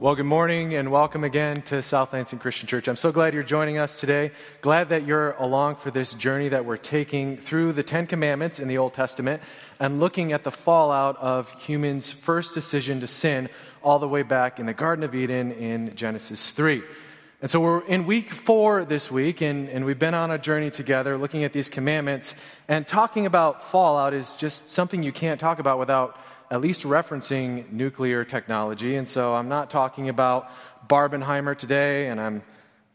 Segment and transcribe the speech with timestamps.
[0.00, 2.86] Well, good morning and welcome again to South Lansing Christian Church.
[2.86, 4.30] I'm so glad you're joining us today.
[4.60, 8.68] Glad that you're along for this journey that we're taking through the Ten Commandments in
[8.68, 9.42] the Old Testament
[9.80, 13.48] and looking at the fallout of humans' first decision to sin
[13.82, 16.80] all the way back in the Garden of Eden in Genesis 3.
[17.42, 20.70] And so we're in week four this week, and, and we've been on a journey
[20.70, 22.36] together looking at these commandments.
[22.68, 26.16] And talking about fallout is just something you can't talk about without
[26.50, 28.96] at least referencing nuclear technology.
[28.96, 30.50] And so I'm not talking about
[30.88, 32.42] Barbenheimer today, and I'm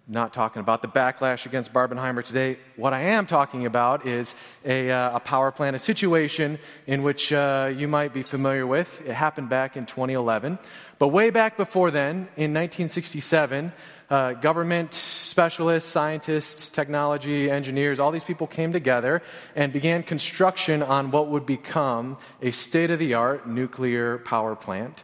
[0.08, 2.58] not talking about the backlash against Barbenheimer today.
[2.76, 4.36] What I am talking about is
[4.66, 9.02] a, uh, a power plant, a situation in which uh, you might be familiar with.
[9.06, 10.60] It happened back in 2011.
[11.00, 13.72] But way back before then, in 1967,
[14.10, 19.22] uh, government specialists, scientists, technology, engineers, all these people came together
[19.56, 25.04] and began construction on what would become a state of the art nuclear power plant.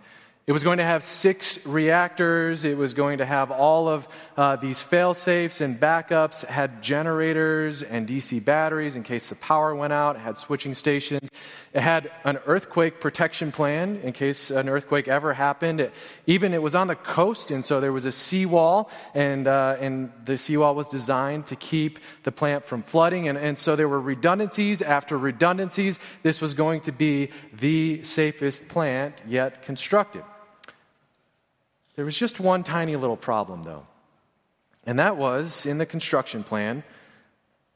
[0.50, 2.64] It was going to have six reactors.
[2.64, 6.44] It was going to have all of uh, these fail safes and backups.
[6.44, 10.16] It had generators and DC batteries in case the power went out.
[10.16, 11.30] It had switching stations.
[11.72, 15.82] It had an earthquake protection plan in case an earthquake ever happened.
[15.82, 15.94] It,
[16.26, 20.12] even it was on the coast, and so there was a seawall, and, uh, and
[20.26, 23.28] the seawall was designed to keep the plant from flooding.
[23.28, 26.00] And, and so there were redundancies after redundancies.
[26.24, 30.24] This was going to be the safest plant yet constructed.
[31.96, 33.86] There was just one tiny little problem, though.
[34.86, 36.84] And that was in the construction plan,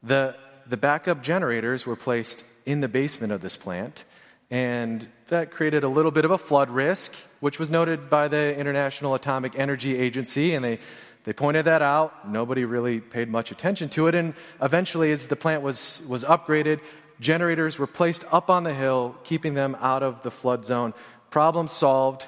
[0.02, 0.34] the,
[0.66, 4.04] the backup generators were placed in the basement of this plant.
[4.50, 8.56] And that created a little bit of a flood risk, which was noted by the
[8.56, 10.54] International Atomic Energy Agency.
[10.54, 10.78] And they,
[11.24, 12.28] they pointed that out.
[12.28, 14.14] Nobody really paid much attention to it.
[14.14, 16.80] And eventually, as the plant was, was upgraded,
[17.20, 20.94] generators were placed up on the hill, keeping them out of the flood zone.
[21.30, 22.26] Problem solved.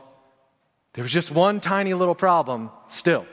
[0.97, 3.27] There was just one tiny little problem still.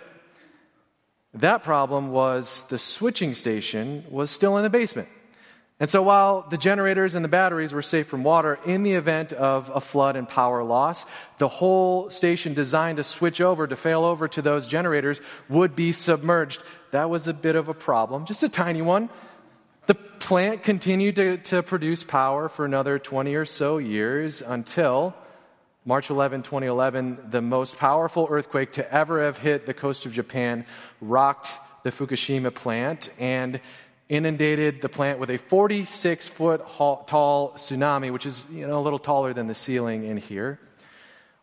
[1.34, 5.08] That problem was the switching station was still in the basement.
[5.80, 9.32] And so while the generators and the batteries were safe from water, in the event
[9.32, 11.06] of a flood and power loss,
[11.38, 15.94] the whole station designed to switch over, to fail over to those generators, would be
[15.94, 16.62] submerged.
[16.92, 19.10] That was a bit of a problem, just a tiny one.
[19.88, 25.16] The plant continued to, to produce power for another 20 or so years until
[25.86, 30.66] March 11, 2011, the most powerful earthquake to ever have hit the coast of Japan
[31.02, 31.52] rocked
[31.84, 33.60] the Fukushima plant and
[34.08, 39.00] inundated the plant with a 46 foot tall tsunami, which is you know, a little
[39.00, 40.58] taller than the ceiling in here.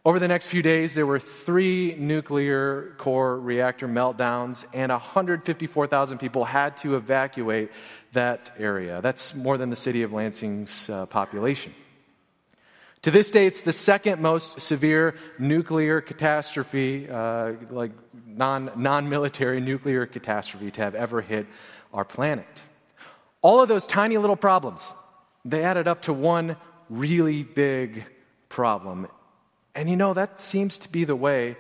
[0.07, 6.47] Over the next few days, there were three nuclear core reactor meltdowns, and 154,000 people
[6.47, 7.71] had to evacuate
[8.13, 9.03] that area.
[9.03, 11.75] That's more than the city of Lansing's uh, population.
[13.03, 17.93] To this day, it's the second most severe nuclear catastrophe, uh, like
[18.27, 21.47] non military nuclear catastrophe, to have ever hit
[21.95, 22.63] our planet.
[23.41, 24.95] All of those tiny little problems,
[25.47, 26.57] they added up to one
[26.91, 28.05] really big
[28.51, 29.09] problem.
[29.75, 31.57] And you know, that seems to be the way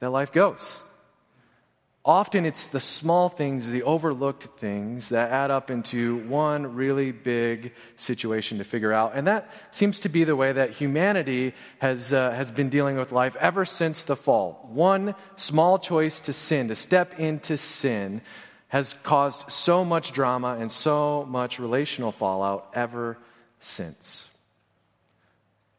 [0.00, 0.82] that life goes.
[2.04, 7.74] Often it's the small things, the overlooked things that add up into one really big
[7.96, 9.12] situation to figure out.
[9.14, 13.12] And that seems to be the way that humanity has, uh, has been dealing with
[13.12, 14.66] life ever since the fall.
[14.72, 18.22] One small choice to sin, to step into sin,
[18.68, 23.18] has caused so much drama and so much relational fallout ever
[23.58, 24.26] since.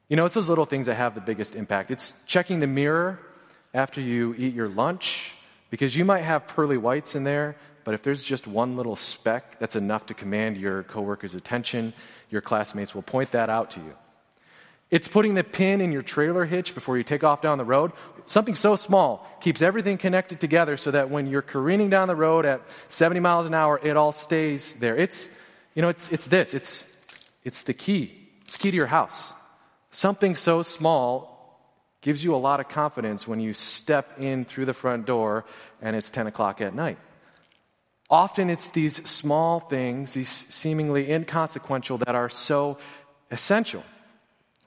[0.08, 1.90] You know, it's those little things that have the biggest impact.
[1.90, 3.20] It's checking the mirror
[3.74, 5.34] after you eat your lunch
[5.72, 9.58] because you might have pearly whites in there, but if there's just one little speck,
[9.58, 11.94] that's enough to command your coworker's attention.
[12.30, 13.96] Your classmates will point that out to you.
[14.92, 17.94] It's putting the pin in your trailer hitch before you take off down the road.
[18.26, 22.46] Something so small keeps everything connected together so that when you're careening down the road
[22.46, 24.98] at 70 miles an hour, it all stays there.
[24.98, 25.30] It's,
[25.76, 26.54] you know, it's, it's this.
[26.54, 26.84] It's,
[27.46, 28.12] it's the key.
[28.42, 29.32] It's key to your house.
[29.92, 31.31] Something so small
[32.02, 35.46] gives you a lot of confidence when you step in through the front door
[35.82, 36.98] and it's 10 o'clock at night.
[38.10, 42.78] Often it's these small things, these seemingly inconsequential, that are so
[43.30, 43.84] essential.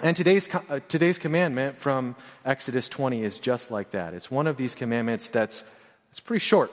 [0.01, 4.15] And today's, uh, today's commandment from Exodus 20 is just like that.
[4.15, 5.63] It's one of these commandments that's
[6.11, 6.71] it's pretty short.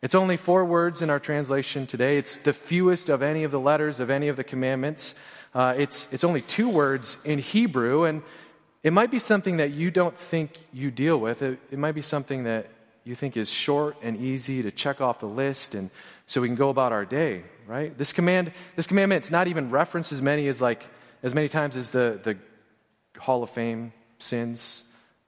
[0.00, 2.18] It's only four words in our translation today.
[2.18, 5.14] It's the fewest of any of the letters of any of the commandments.
[5.54, 8.22] Uh, it's, it's only two words in Hebrew, and
[8.84, 11.42] it might be something that you don't think you deal with.
[11.42, 12.68] It, it might be something that
[13.02, 15.90] you think is short and easy to check off the list and
[16.26, 17.96] so we can go about our day, right?
[17.98, 20.86] This command, this commandment, it's not even referenced as many as like
[21.22, 22.36] as many times as the, the
[23.18, 24.84] Hall of Fame sins,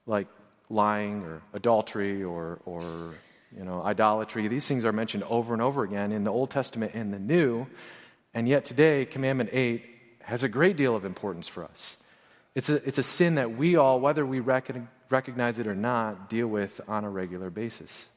[0.06, 0.26] like
[0.68, 3.14] lying or adultery or, or
[3.56, 4.46] you know, idolatry.
[4.48, 7.66] These things are mentioned over and over again in the Old Testament and the New.
[8.34, 9.84] And yet today, Commandment 8
[10.20, 11.96] has a great deal of importance for us.
[12.56, 16.46] It's a, it's a sin that we all, whether we recognize it or not, deal
[16.48, 18.08] with on a regular basis.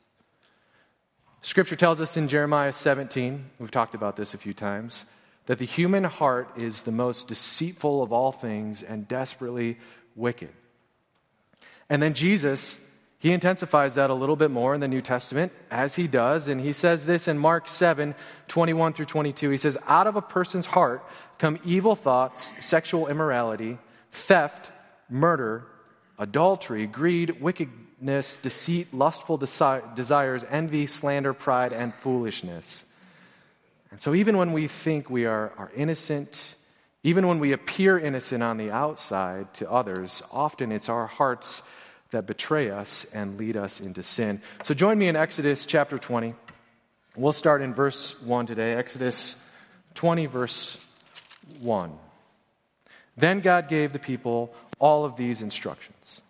[1.41, 5.03] Scripture tells us in Jeremiah 17, we've talked about this a few times,
[5.47, 9.77] that the human heart is the most deceitful of all things and desperately
[10.15, 10.51] wicked.
[11.89, 12.77] And then Jesus,
[13.18, 16.47] he intensifies that a little bit more in the New Testament, as he does.
[16.47, 18.15] And he says this in Mark 7
[18.47, 19.50] 21 through 22.
[19.50, 21.03] He says, Out of a person's heart
[21.39, 23.80] come evil thoughts, sexual immorality,
[24.12, 24.72] theft,
[25.10, 25.66] murder,
[26.18, 32.86] adultery, greed, wickedness, deceit, lustful desi- desires, envy, slander, pride, and foolishness.
[33.92, 36.56] And so, even when we think we are, are innocent,
[37.04, 41.62] even when we appear innocent on the outside to others, often it's our hearts
[42.12, 44.42] that betray us and lead us into sin.
[44.64, 46.36] So, join me in Exodus chapter 20.
[47.16, 48.76] We'll start in verse 1 today.
[48.76, 49.36] Exodus
[49.96, 50.78] 20, verse
[51.60, 52.09] 1.
[53.19, 56.21] Then God gave the people all of these instructions.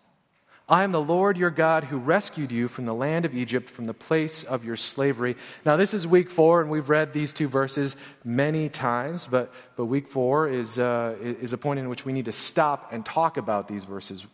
[0.68, 3.86] I am the Lord your God who rescued you from the land of Egypt, from
[3.86, 5.36] the place of your slavery.
[5.64, 9.86] Now, this is week four, and we've read these two verses many times, but, but
[9.86, 13.36] week four is, uh, is a point in which we need to stop and talk
[13.36, 14.24] about these verses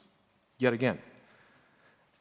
[0.58, 0.98] yet again.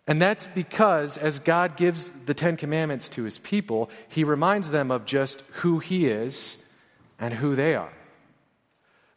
[0.07, 4.91] And that's because as God gives the Ten Commandments to his people, he reminds them
[4.91, 6.57] of just who he is
[7.19, 7.91] and who they are.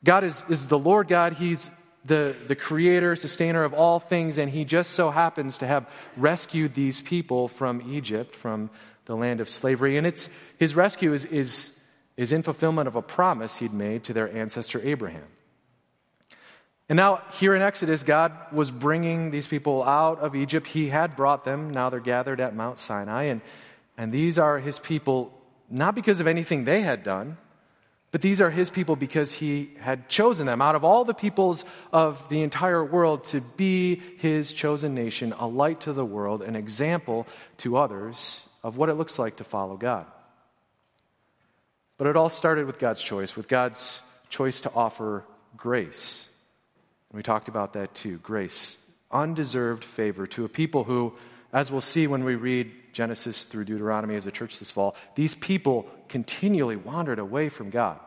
[0.04, 1.34] God is, is the Lord God.
[1.34, 1.70] He's
[2.04, 6.74] the, the creator, sustainer of all things, and he just so happens to have rescued
[6.74, 8.70] these people from Egypt, from
[9.04, 9.96] the land of slavery.
[9.96, 10.28] And it's,
[10.58, 11.72] his rescue is, is,
[12.16, 15.26] is in fulfillment of a promise he'd made to their ancestor Abraham.
[16.88, 20.66] And now, here in Exodus, God was bringing these people out of Egypt.
[20.66, 21.70] He had brought them.
[21.70, 23.24] Now they're gathered at Mount Sinai.
[23.24, 23.42] And,
[23.98, 27.36] and these are his people, not because of anything they had done,
[28.10, 31.64] but these are his people because he had chosen them out of all the peoples
[31.92, 36.56] of the entire world to be his chosen nation, a light to the world, an
[36.56, 37.26] example
[37.58, 40.06] to others of what it looks like to follow God.
[41.98, 44.00] But it all started with God's choice, with God's
[44.30, 45.24] choice to offer
[45.56, 46.28] grace.
[47.10, 48.78] And we talked about that too grace,
[49.10, 51.12] undeserved favor to a people who,
[51.52, 55.32] as we'll see when we read Genesis through Deuteronomy as a church this fall, these
[55.32, 58.00] people continually wandered away from God.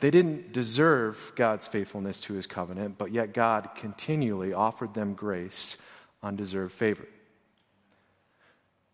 [0.00, 5.76] They didn't deserve God's faithfulness to his covenant, but yet God continually offered them grace,
[6.20, 7.06] undeserved favor.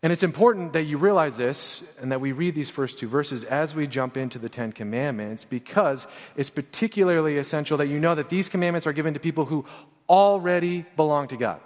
[0.03, 3.45] And it's important that you realize this and that we read these first two verses
[3.45, 6.07] as we jump into the Ten Commandments because
[6.37, 9.65] it's particularly essential that you know that these commandments are given to people who
[10.07, 11.63] already belong to God.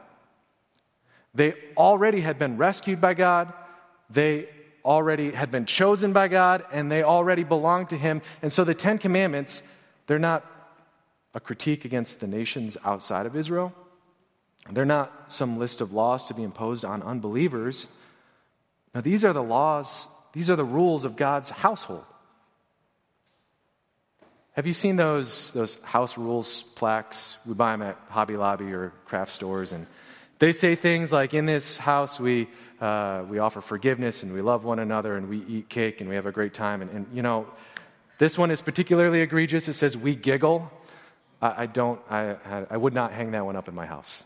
[1.36, 3.52] They already had been rescued by God.
[4.08, 4.48] They
[4.84, 8.22] already had been chosen by God and they already belonged to Him.
[8.40, 9.62] And so the Ten Commandments,
[10.06, 10.44] they're not
[11.34, 13.74] a critique against the nations outside of Israel.
[14.70, 17.86] They're not some list of laws to be imposed on unbelievers.
[18.94, 22.04] Now, these are the laws, these are the rules of God's household.
[24.52, 27.36] Have you seen those, those house rules plaques?
[27.44, 29.86] We buy them at Hobby Lobby or craft stores, and
[30.38, 32.48] they say things like, In this house, we,
[32.80, 36.16] uh, we offer forgiveness and we love one another and we eat cake and we
[36.16, 36.82] have a great time.
[36.82, 37.46] And, and you know,
[38.18, 39.68] this one is particularly egregious.
[39.68, 40.70] It says, We giggle.
[41.40, 42.36] I, I don't, I,
[42.70, 44.24] I would not hang that one up in my house.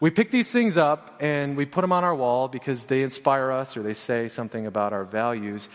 [0.00, 3.50] we pick these things up and we put them on our wall because they inspire
[3.50, 5.68] us or they say something about our values.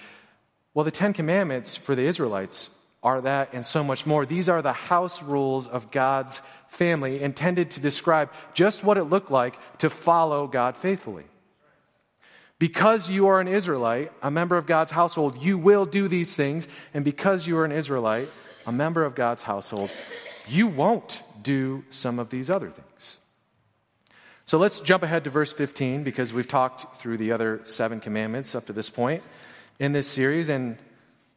[0.74, 2.70] Well, the Ten Commandments for the Israelites
[3.04, 4.26] are that and so much more.
[4.26, 6.42] These are the house rules of God's
[6.74, 11.26] family intended to describe just what it looked like to follow God faithfully.
[12.60, 16.68] Because you are an Israelite, a member of God's household, you will do these things.
[16.94, 18.30] And because you are an Israelite,
[18.66, 19.92] a member of God's household,
[20.48, 23.18] you won't do some of these other things.
[24.46, 28.56] So let's jump ahead to verse 15 because we've talked through the other seven commandments
[28.56, 29.24] up to this point
[29.80, 30.50] in this series.
[30.50, 30.78] And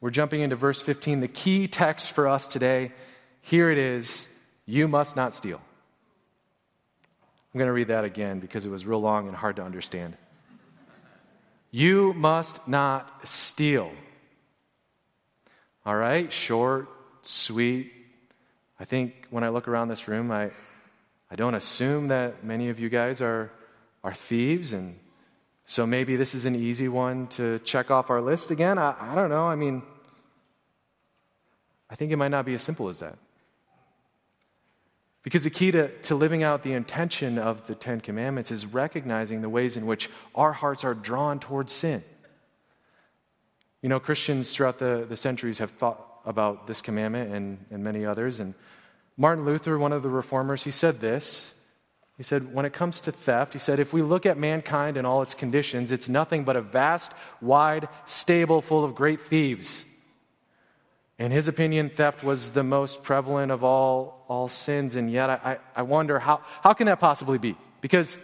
[0.00, 2.92] we're jumping into verse 15, the key text for us today.
[3.40, 4.28] Here it is
[4.66, 5.60] You must not steal.
[7.54, 10.16] I'm going to read that again because it was real long and hard to understand.
[11.70, 13.90] You must not steal.
[15.86, 16.88] All right, short,
[17.22, 17.92] sweet.
[18.78, 20.50] I think when I look around this room, I,
[21.30, 23.50] I don't assume that many of you guys are,
[24.04, 24.98] are thieves and
[25.68, 28.78] so maybe this is an easy one to check off our list again.
[28.78, 29.46] I, I don't know.
[29.46, 29.82] I mean,
[31.90, 33.18] I think it might not be as simple as that.
[35.26, 39.40] Because the key to, to living out the intention of the Ten Commandments is recognizing
[39.40, 42.04] the ways in which our hearts are drawn towards sin.
[43.82, 48.06] You know, Christians throughout the, the centuries have thought about this commandment and, and many
[48.06, 48.38] others.
[48.38, 48.54] And
[49.16, 51.52] Martin Luther, one of the reformers, he said this.
[52.16, 55.04] He said, when it comes to theft, he said, if we look at mankind and
[55.04, 59.86] all its conditions, it's nothing but a vast, wide stable full of great thieves.
[61.18, 65.58] In his opinion, theft was the most prevalent of all, all sins, and yet I,
[65.74, 67.56] I wonder how, how can that possibly be?
[67.80, 68.18] Because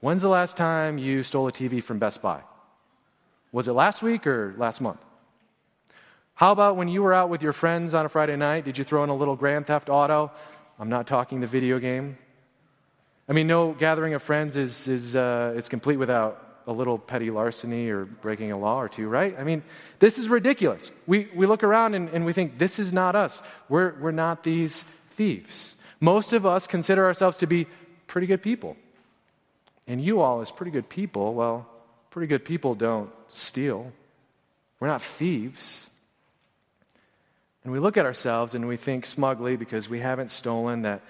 [0.00, 2.40] when's the last time you stole a TV from Best Buy?
[3.52, 5.00] Was it last week or last month?
[6.34, 8.64] How about when you were out with your friends on a Friday night?
[8.64, 10.32] Did you throw in a little Grand Theft Auto?
[10.78, 12.16] I'm not talking the video game.
[13.28, 17.30] I mean, no gathering of friends is, is, uh, is complete without a little petty
[17.30, 19.34] larceny or breaking a law or two, right?
[19.38, 19.62] I mean,
[19.98, 20.90] this is ridiculous.
[21.06, 23.42] We, we look around and, and we think, this is not us.
[23.68, 25.76] We're, we're not these thieves.
[26.00, 27.66] Most of us consider ourselves to be
[28.06, 28.76] pretty good people.
[29.86, 31.66] And you all, as pretty good people, well,
[32.10, 33.92] pretty good people don't steal.
[34.80, 35.88] We're not thieves.
[37.64, 41.02] And we look at ourselves and we think smugly because we haven't stolen that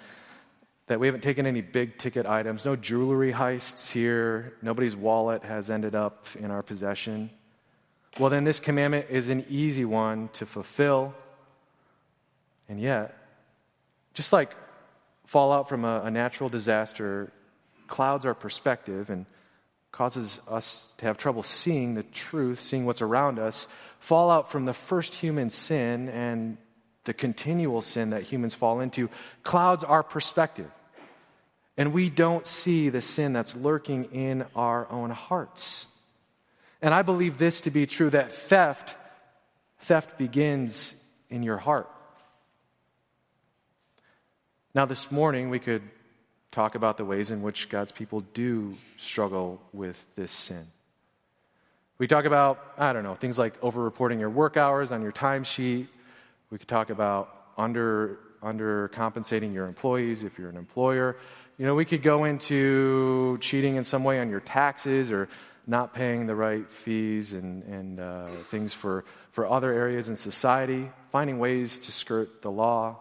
[0.93, 5.71] that we haven't taken any big ticket items, no jewelry heists here, nobody's wallet has
[5.71, 7.31] ended up in our possession.
[8.19, 11.15] Well, then this commandment is an easy one to fulfill.
[12.69, 13.17] And yet,
[14.13, 14.55] just like
[15.25, 17.33] fallout from a, a natural disaster
[17.87, 19.25] clouds our perspective and
[19.93, 23.67] causes us to have trouble seeing the truth, seeing what's around us,
[23.99, 26.59] fallout from the first human sin and
[27.05, 29.09] the continual sin that humans fall into,
[29.43, 30.71] clouds our perspective.
[31.77, 35.87] And we don't see the sin that's lurking in our own hearts.
[36.83, 38.97] And I believe this to be true that theft
[39.83, 40.95] theft begins
[41.29, 41.89] in your heart.
[44.75, 45.83] Now this morning we could
[46.51, 50.67] talk about the ways in which God's people do struggle with this sin.
[51.99, 55.89] We talk about, I don't know, things like overreporting your work hours on your timesheet,
[56.51, 61.17] we could talk about under, under compensating your employees if you're an employer.
[61.63, 65.29] You know, we could go into cheating in some way on your taxes or
[65.65, 70.91] not paying the right fees and, and uh, things for, for other areas in society,
[71.13, 72.97] finding ways to skirt the law.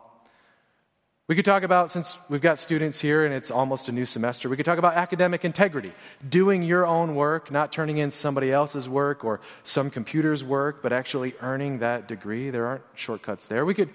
[1.28, 4.48] We could talk about, since we've got students here and it's almost a new semester,
[4.48, 5.92] we could talk about academic integrity,
[6.30, 10.94] doing your own work, not turning in somebody else's work or some computer's work, but
[10.94, 12.52] actually earning that degree.
[12.52, 13.66] There aren't shortcuts there.
[13.66, 13.90] We could,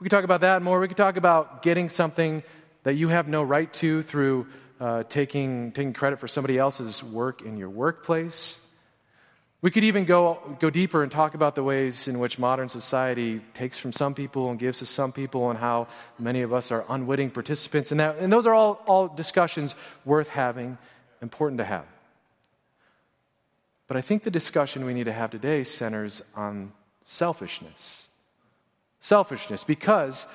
[0.00, 0.80] we could talk about that more.
[0.80, 2.42] We could talk about getting something
[2.88, 4.46] that you have no right to through
[4.80, 8.60] uh, taking, taking credit for somebody else's work in your workplace.
[9.60, 13.42] We could even go, go deeper and talk about the ways in which modern society
[13.52, 16.82] takes from some people and gives to some people, and how many of us are
[16.88, 18.20] unwitting participants in that.
[18.20, 19.74] And those are all, all discussions
[20.06, 20.78] worth having,
[21.20, 21.84] important to have.
[23.86, 28.08] But I think the discussion we need to have today centers on selfishness.
[29.00, 30.26] Selfishness, because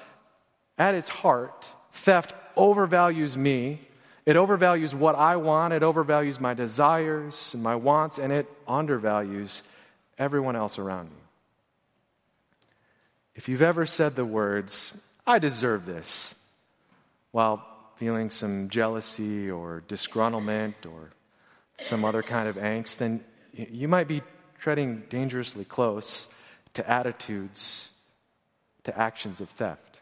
[0.78, 3.80] at its heart, theft overvalues me
[4.26, 9.64] it overvalues what I want, it overvalues my desires and my wants, and it undervalues
[10.18, 11.18] everyone else around me.
[13.36, 14.94] If you've ever said the words,
[15.28, 16.36] I deserve this,
[17.32, 17.66] while
[17.98, 21.12] feeling some jealousy or disgruntlement or
[21.80, 24.22] some other kind of angst, then you might be
[24.58, 26.28] treading dangerously close
[26.76, 27.90] to attitudes,
[28.86, 29.93] to actions of theft.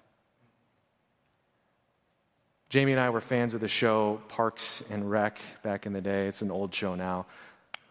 [2.72, 6.28] Jamie and I were fans of the show Parks and Rec back in the day.
[6.28, 7.26] It's an old show now.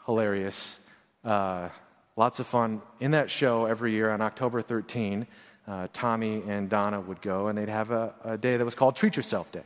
[0.07, 0.81] Hilarious.
[1.23, 1.69] Uh,
[2.17, 2.81] lots of fun.
[2.99, 5.27] In that show, every year on October 13,
[5.69, 8.97] uh, Tommy and Donna would go and they'd have a, a, day that was called
[8.97, 9.65] Treat Yourself Day.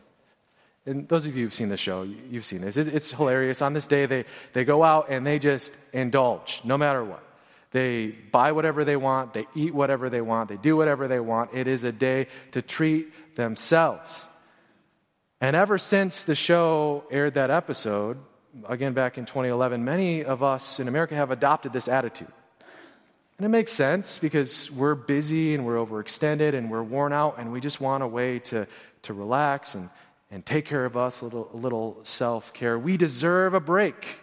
[0.85, 2.77] And those of you who've seen the show, you've seen this.
[2.77, 3.63] It, it's hilarious.
[3.63, 7.23] On this day, they, they go out and they just indulge, no matter what.
[7.71, 11.55] They buy whatever they want, they eat whatever they want, they do whatever they want.
[11.55, 14.27] It is a day to treat themselves.
[15.45, 18.17] And ever since the show aired that episode,
[18.67, 22.33] again back in 2011, many of us in America have adopted this attitude.
[23.37, 27.53] And it makes sense because we're busy and we're overextended and we're worn out and
[27.53, 28.67] we just want a way to,
[29.03, 29.91] to relax and,
[30.31, 32.79] and take care of us, a little, a little self care.
[32.79, 34.21] We deserve a break.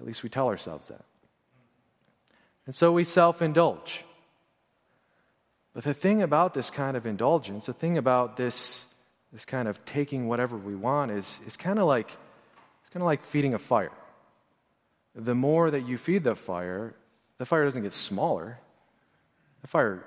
[0.00, 1.04] At least we tell ourselves that.
[2.66, 4.04] And so we self indulge.
[5.74, 8.84] But the thing about this kind of indulgence, the thing about this
[9.32, 12.10] this kind of taking whatever we want is, is kind of like
[12.80, 13.92] it's kind of like feeding a fire.
[15.14, 16.94] The more that you feed the fire,
[17.36, 18.58] the fire doesn't get smaller.
[19.62, 20.04] The fire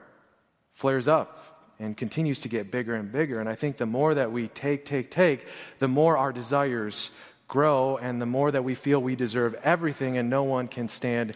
[0.73, 3.39] flares up and continues to get bigger and bigger.
[3.39, 5.45] And I think the more that we take, take, take,
[5.79, 7.11] the more our desires
[7.47, 11.35] grow and the more that we feel we deserve everything and no one can stand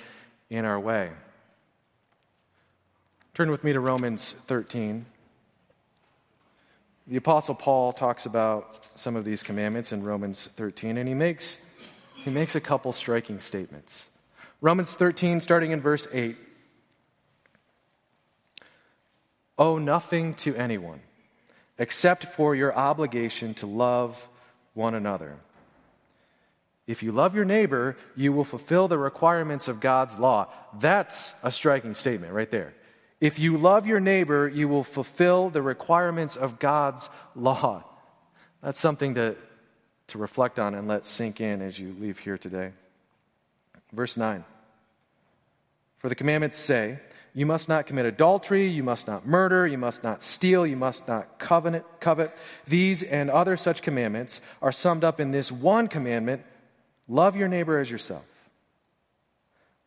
[0.50, 1.12] in our way.
[3.34, 5.06] Turn with me to Romans 13.
[7.08, 11.60] The Apostle Paul talks about some of these commandments in Romans 13, and he makes,
[12.16, 14.08] he makes a couple striking statements.
[14.60, 16.36] Romans 13, starting in verse 8
[19.58, 21.00] Owe nothing to anyone
[21.78, 24.28] except for your obligation to love
[24.74, 25.38] one another.
[26.88, 30.48] If you love your neighbor, you will fulfill the requirements of God's law.
[30.80, 32.74] That's a striking statement right there.
[33.22, 37.84] If you love your neighbor, you will fulfill the requirements of God's law.
[38.62, 39.36] That's something to,
[40.08, 42.72] to reflect on and let sink in as you leave here today.
[43.94, 44.44] Verse 9
[46.00, 47.00] For the commandments say,
[47.38, 51.06] you must not commit adultery, you must not murder, you must not steal, you must
[51.06, 52.32] not covenant, covet.
[52.66, 56.44] These and other such commandments are summed up in this one commandment
[57.10, 58.24] love your neighbor as yourself.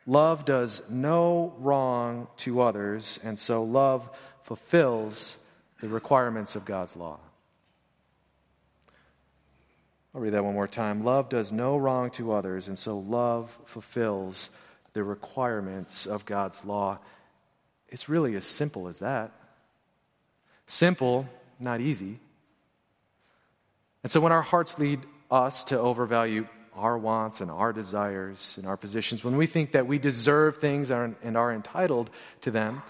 [0.09, 4.09] Love does no wrong to others, and so love
[4.43, 5.37] fulfills
[5.81, 7.21] the requirements of God's law.
[10.15, 11.05] I'll read that one more time.
[11.05, 14.49] Love does no wrong to others, and so love fulfills
[14.95, 17.01] the requirements of God's law.
[17.91, 19.31] It's really as simple as that.
[20.67, 21.29] Simple,
[21.61, 22.19] not easy.
[24.03, 25.01] And so when our hearts lead
[25.31, 26.47] us to overvalue
[26.79, 30.91] our wants and our desires and our positions, when we think that we deserve things
[30.91, 32.11] and are entitled
[32.43, 32.83] to them,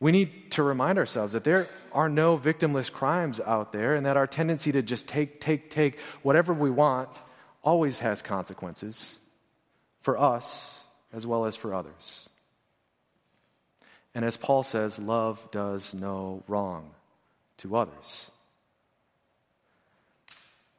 [0.00, 4.16] we need to remind ourselves that there are no victimless crimes out there and that
[4.16, 7.08] our tendency to just take, take, take whatever we want
[7.62, 9.18] always has consequences
[10.00, 10.80] for us
[11.12, 12.28] as well as for others.
[14.14, 16.90] And as Paul says, love does no wrong
[17.58, 18.30] to others.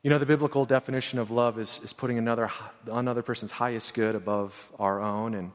[0.01, 2.49] You know, the biblical definition of love is, is putting another,
[2.89, 5.33] another person's highest good above our own.
[5.33, 5.51] And,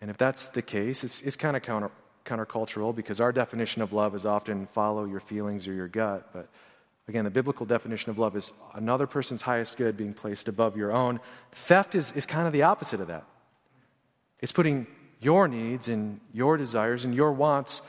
[0.00, 1.90] and if that's the case, it's, it's kind of counter,
[2.24, 6.30] countercultural because our definition of love is often follow your feelings or your gut.
[6.32, 6.48] But
[7.06, 10.92] again, the biblical definition of love is another person's highest good being placed above your
[10.92, 11.20] own.
[11.52, 13.24] Theft is, is kind of the opposite of that.
[14.40, 14.86] It's putting
[15.20, 17.82] your needs and your desires and your wants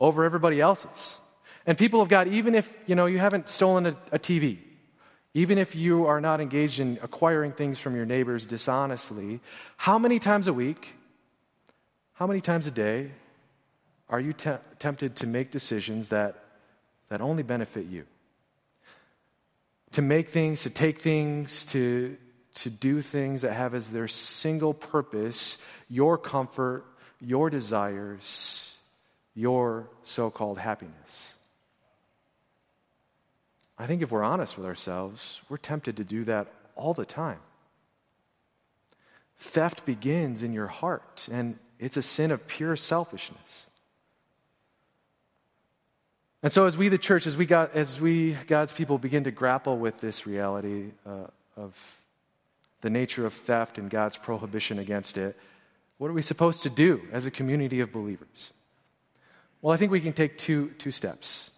[0.00, 1.20] over everybody else's.
[1.66, 4.58] And people of God, even if you know you haven't stolen a, a TV,
[5.36, 9.38] even if you are not engaged in acquiring things from your neighbors dishonestly,
[9.76, 10.94] how many times a week,
[12.14, 13.10] how many times a day
[14.08, 16.42] are you te- tempted to make decisions that,
[17.10, 18.06] that only benefit you?
[19.92, 22.16] To make things, to take things, to,
[22.54, 25.58] to do things that have as their single purpose
[25.90, 26.86] your comfort,
[27.20, 28.74] your desires,
[29.34, 31.36] your so called happiness.
[33.78, 37.40] I think if we're honest with ourselves, we're tempted to do that all the time.
[39.38, 43.66] Theft begins in your heart, and it's a sin of pure selfishness.
[46.42, 49.30] And so, as we, the church, as we, got, as we God's people, begin to
[49.30, 51.98] grapple with this reality uh, of
[52.82, 55.36] the nature of theft and God's prohibition against it,
[55.98, 58.52] what are we supposed to do as a community of believers?
[59.60, 61.50] Well, I think we can take two, two steps.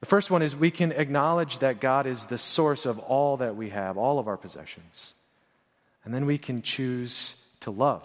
[0.00, 3.56] The first one is we can acknowledge that God is the source of all that
[3.56, 5.14] we have, all of our possessions.
[6.04, 8.02] And then we can choose to love.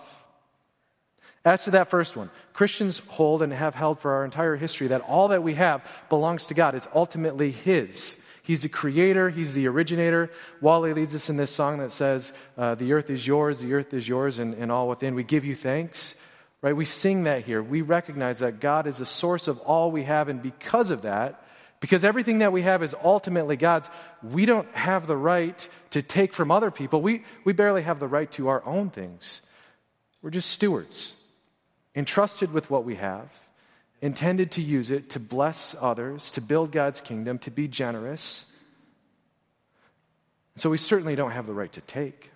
[1.45, 5.01] As to that first one, Christians hold and have held for our entire history that
[5.01, 6.73] all that we have belongs to God.
[6.73, 8.17] It's ultimately His.
[8.43, 10.31] He's the creator, He's the originator.
[10.61, 13.93] Wally leads us in this song that says, uh, The earth is yours, the earth
[13.93, 15.15] is yours, and, and all within.
[15.15, 16.15] We give you thanks.
[16.61, 16.75] Right?
[16.75, 17.61] We sing that here.
[17.61, 21.42] We recognize that God is the source of all we have, and because of that,
[21.83, 23.89] because everything that we have is ultimately God's,
[24.21, 27.01] we don't have the right to take from other people.
[27.01, 29.41] We, we barely have the right to our own things.
[30.21, 31.13] We're just stewards,
[31.93, 33.29] entrusted with what we have
[34.01, 38.45] intended to use it to bless others, to build God's kingdom, to be generous.
[40.55, 42.31] So we certainly don't have the right to take.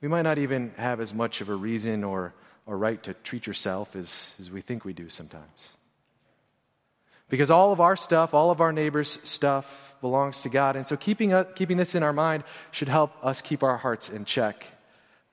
[0.00, 2.32] We might not even have as much of a reason or
[2.68, 5.74] a right to treat yourself as, as we think we do sometimes.
[7.28, 10.76] Because all of our stuff, all of our neighbors' stuff belongs to God.
[10.76, 14.24] And so keeping, keeping this in our mind should help us keep our hearts in
[14.24, 14.66] check.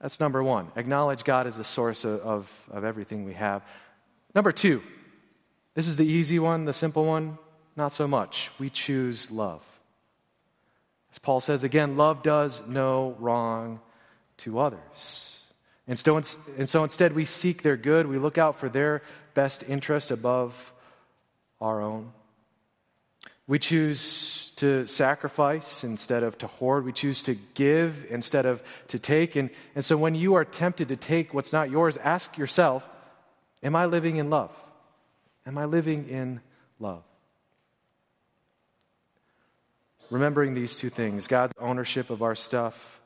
[0.00, 0.72] That's number one.
[0.74, 3.62] Acknowledge God as the source of, of, of everything we have.
[4.34, 4.82] Number two,
[5.74, 7.38] this is the easy one, the simple one.
[7.76, 8.50] Not so much.
[8.58, 9.64] We choose love.
[11.10, 13.80] As Paul says again, love does no wrong
[14.38, 15.44] to others.
[15.86, 18.06] And so, and so instead, we seek their good.
[18.06, 19.02] We look out for their
[19.34, 20.71] best interest above
[21.62, 22.12] our own.
[23.46, 26.84] We choose to sacrifice instead of to hoard.
[26.84, 29.36] We choose to give instead of to take.
[29.36, 32.88] And, and so when you are tempted to take what's not yours, ask yourself
[33.62, 34.50] Am I living in love?
[35.46, 36.40] Am I living in
[36.80, 37.04] love?
[40.10, 43.00] Remembering these two things God's ownership of our stuff,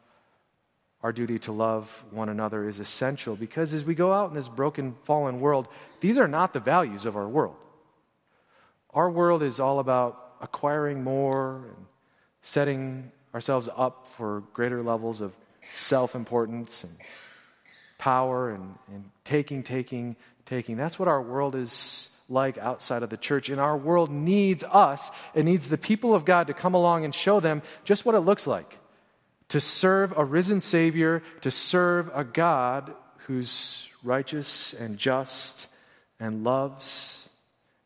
[1.02, 4.48] our duty to love one another is essential because as we go out in this
[4.48, 5.68] broken, fallen world,
[6.00, 7.56] these are not the values of our world.
[8.94, 11.86] Our world is all about acquiring more and
[12.42, 15.32] setting ourselves up for greater levels of
[15.72, 16.96] self importance and
[17.98, 20.76] power and, and taking, taking, taking.
[20.76, 23.50] That's what our world is like outside of the church.
[23.50, 27.14] And our world needs us, it needs the people of God to come along and
[27.14, 28.78] show them just what it looks like
[29.48, 32.92] to serve a risen Savior, to serve a God
[33.26, 35.68] who's righteous and just
[36.18, 37.25] and loves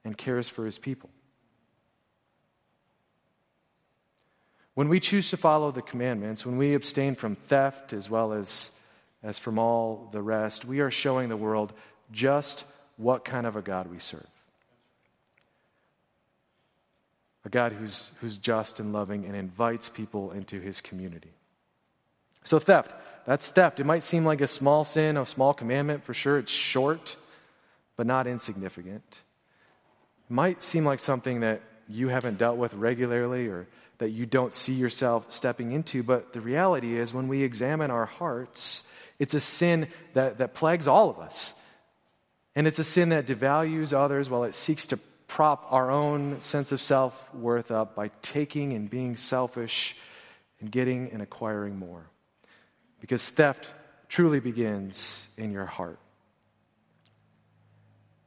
[0.05, 1.11] and cares for his people.
[4.75, 8.71] When we choose to follow the commandments, when we abstain from theft as well as,
[9.23, 11.73] as from all the rest, we are showing the world
[12.13, 12.65] just
[12.97, 14.27] what kind of a God we serve.
[17.45, 21.33] A God who's, who's just and loving and invites people into his community.
[22.45, 22.93] So, theft,
[23.27, 23.81] that's theft.
[23.81, 26.39] It might seem like a small sin, a small commandment, for sure.
[26.39, 27.17] It's short,
[27.97, 29.21] but not insignificant.
[30.31, 33.67] Might seem like something that you haven't dealt with regularly or
[33.99, 38.07] that you don't see yourself stepping into, but the reality is when we examine our
[38.07, 38.83] hearts,
[39.19, 41.53] it's a sin that, that plagues all of us.
[42.55, 46.73] And it's a sin that devalues others while it seeks to prop our own sense
[46.73, 49.97] of self worth up by taking and being selfish
[50.61, 52.07] and getting and acquiring more.
[53.01, 53.71] Because theft
[54.09, 55.99] truly begins in your heart.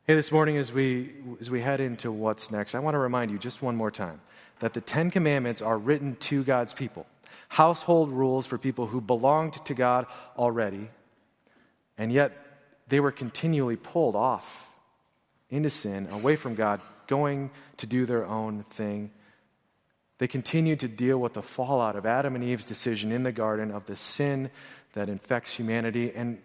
[0.06, 3.32] Hey, this morning as we, as we head into what's next, I want to remind
[3.32, 4.20] you just one more time
[4.60, 7.06] that the Ten Commandments are written to God's people,
[7.48, 10.06] household rules for people who belonged to God
[10.38, 10.90] already,
[11.98, 12.34] and yet
[12.90, 14.68] they were continually pulled off
[15.50, 19.10] into sin, away from God, going to do their own thing.
[20.18, 23.72] They continued to deal with the fallout of Adam and Eve's decision in the garden
[23.72, 24.52] of the sin
[24.96, 26.40] that infects humanity, and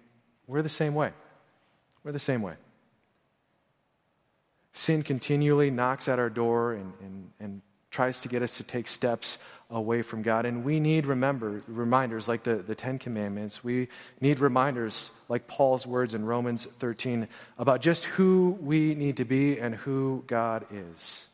[0.47, 1.11] we're the same way.
[2.05, 2.55] We're the same way.
[4.79, 8.87] Sin continually knocks at our door and, and, and tries to get us to take
[8.87, 9.37] steps
[9.71, 10.47] away from God.
[10.47, 13.64] And we need remember reminders like the, the Ten Commandments.
[13.64, 13.88] We
[14.21, 17.27] need reminders like Paul's words in Romans 13
[17.59, 21.29] about just who we need to be and who God is.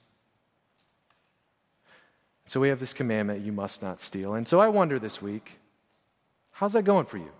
[2.46, 4.32] So we have this commandment you must not steal.
[4.32, 5.58] And so I wonder this week,
[6.50, 7.32] how's that going for you?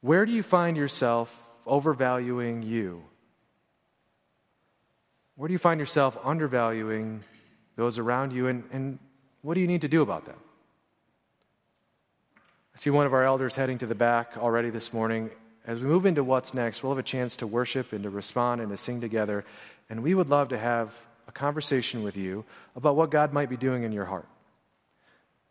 [0.00, 1.30] Where do you find yourself
[1.66, 3.02] overvaluing you?
[5.36, 7.22] Where do you find yourself undervaluing
[7.76, 8.46] those around you?
[8.46, 8.98] And, and
[9.42, 10.38] what do you need to do about that?
[12.74, 15.30] I see one of our elders heading to the back already this morning.
[15.66, 18.62] As we move into what's next, we'll have a chance to worship and to respond
[18.62, 19.44] and to sing together.
[19.90, 20.94] And we would love to have
[21.28, 22.44] a conversation with you
[22.74, 24.28] about what God might be doing in your heart.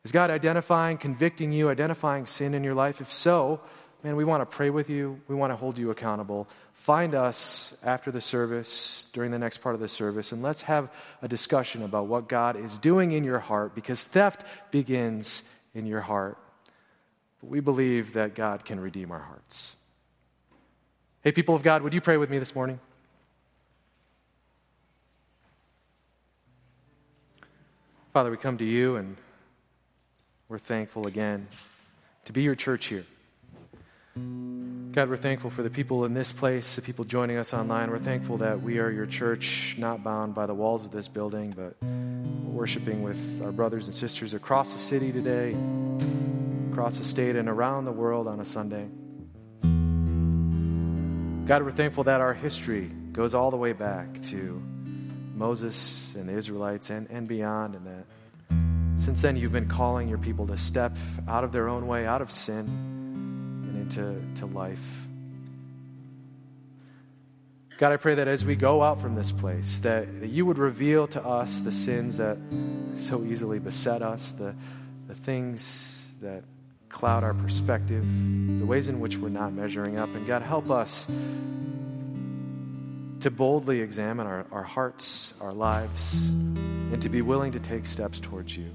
[0.03, 3.01] Is God identifying, convicting you, identifying sin in your life?
[3.01, 3.59] If so,
[4.03, 5.19] man, we want to pray with you.
[5.27, 6.47] We want to hold you accountable.
[6.75, 10.89] Find us after the service, during the next part of the service, and let's have
[11.21, 15.41] a discussion about what God is doing in your heart because theft begins
[15.73, 16.37] in your heart.
[17.41, 19.75] But we believe that God can redeem our hearts.
[21.23, 22.79] Hey, people of God, would you pray with me this morning?
[28.13, 29.17] Father, we come to you and
[30.47, 31.47] we're thankful again
[32.25, 33.05] to be your church here.
[34.95, 37.91] God, we're thankful for the people in this place, the people joining us online.
[37.91, 41.51] We're thankful that we are your church, not bound by the walls of this building,
[41.51, 45.53] but worshiping with our brothers and sisters across the city today,
[46.71, 48.87] across the state, and around the world on a Sunday.
[51.45, 54.63] God, we're thankful that our history goes all the way back to
[55.35, 60.19] Moses and the Israelites and, and beyond, and that since then you've been calling your
[60.19, 60.95] people to step
[61.27, 62.94] out of their own way, out of sin
[63.85, 64.79] into to life.
[67.77, 70.57] God, I pray that as we go out from this place, that, that you would
[70.57, 72.37] reveal to us the sins that
[72.97, 74.55] so easily beset us, the,
[75.07, 76.45] the things that
[76.89, 78.03] cloud our perspective,
[78.59, 80.13] the ways in which we're not measuring up.
[80.15, 81.05] And God, help us
[83.19, 88.21] to boldly examine our, our hearts, our lives, and to be willing to take steps
[88.21, 88.71] towards you.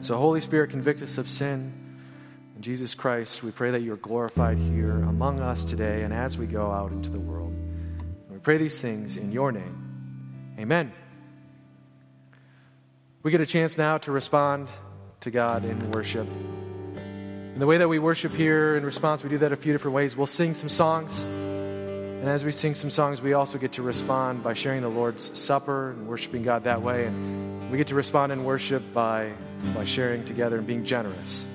[0.00, 1.83] So, Holy Spirit, convict us of sin In
[2.64, 6.46] Jesus Christ, we pray that you are glorified here among us today and as we
[6.46, 7.54] go out into the world.
[8.30, 10.54] We pray these things in your name.
[10.58, 10.90] Amen.
[13.22, 14.70] We get a chance now to respond
[15.20, 16.26] to God in worship.
[16.26, 19.94] And the way that we worship here in response, we do that a few different
[19.94, 20.16] ways.
[20.16, 21.20] We'll sing some songs.
[21.20, 25.38] And as we sing some songs, we also get to respond by sharing the Lord's
[25.38, 27.04] Supper and worshiping God that way.
[27.04, 29.34] And we get to respond in worship by,
[29.74, 31.46] by sharing together and being generous.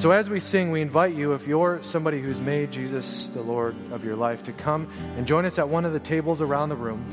[0.00, 3.76] So as we sing, we invite you, if you're somebody who's made Jesus the Lord
[3.92, 6.74] of your life, to come and join us at one of the tables around the
[6.74, 7.04] room.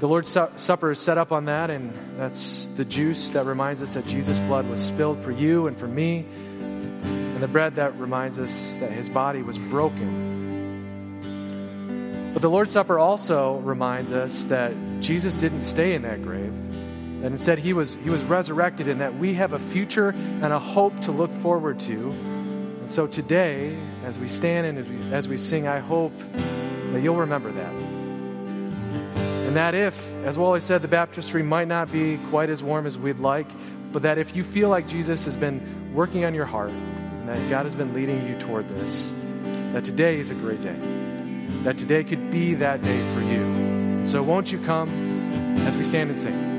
[0.00, 3.94] The Lord's Supper is set up on that, and that's the juice that reminds us
[3.94, 6.26] that Jesus' blood was spilled for you and for me,
[6.58, 10.32] and the bread that reminds us that his body was broken.
[12.32, 16.52] But the Lord's Supper also reminds us that Jesus didn't stay in that grave,
[17.24, 20.58] that instead he was, he was resurrected, and that we have a future and a
[20.58, 22.10] hope to look forward to.
[22.10, 26.12] And so today, as we stand and as we, as we sing, I hope
[26.92, 27.72] that you'll remember that.
[29.46, 32.98] And that if, as Wally said, the baptistry might not be quite as warm as
[32.98, 33.46] we'd like,
[33.90, 37.38] but that if you feel like Jesus has been working on your heart and that
[37.48, 39.14] God has been leading you toward this,
[39.72, 40.76] that today is a great day.
[41.62, 44.04] That today could be that day for you.
[44.04, 44.90] So won't you come
[45.60, 46.53] as we stand and sing?